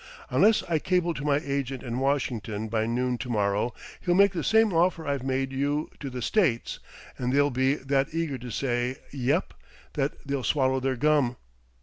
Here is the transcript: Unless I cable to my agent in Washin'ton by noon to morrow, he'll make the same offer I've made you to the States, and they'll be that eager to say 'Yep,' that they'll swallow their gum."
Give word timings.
Unless 0.31 0.63
I 0.67 0.79
cable 0.79 1.13
to 1.13 1.23
my 1.23 1.37
agent 1.45 1.83
in 1.83 1.99
Washin'ton 1.99 2.69
by 2.69 2.87
noon 2.87 3.19
to 3.19 3.29
morrow, 3.29 3.71
he'll 3.99 4.15
make 4.15 4.31
the 4.31 4.43
same 4.43 4.73
offer 4.73 5.05
I've 5.05 5.21
made 5.21 5.51
you 5.51 5.91
to 5.99 6.09
the 6.09 6.23
States, 6.23 6.79
and 7.19 7.31
they'll 7.31 7.51
be 7.51 7.75
that 7.75 8.07
eager 8.11 8.39
to 8.39 8.49
say 8.49 8.97
'Yep,' 9.11 9.53
that 9.93 10.13
they'll 10.25 10.43
swallow 10.43 10.79
their 10.79 10.95
gum." 10.95 11.35